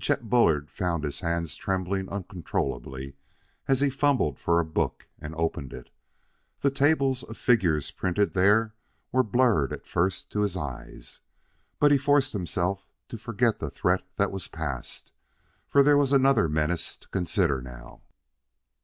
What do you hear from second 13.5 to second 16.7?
the threat that was past, for there was another